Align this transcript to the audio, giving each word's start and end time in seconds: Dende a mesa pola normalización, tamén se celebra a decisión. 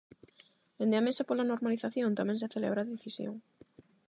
Dende 0.77 0.97
a 0.99 1.05
mesa 1.07 1.27
pola 1.27 1.49
normalización, 1.51 2.17
tamén 2.19 2.37
se 2.41 2.51
celebra 2.53 2.79
a 2.81 2.89
decisión. 2.93 3.35